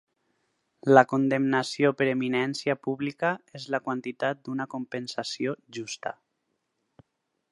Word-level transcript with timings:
La 0.97 1.01
condemnació 1.11 1.91
per 1.99 2.07
eminència 2.13 2.75
pública 2.87 3.31
és 3.61 3.69
la 3.75 3.81
quantitat 3.89 4.43
d'una 4.47 4.67
compensació 4.75 5.57
justa. 5.79 6.15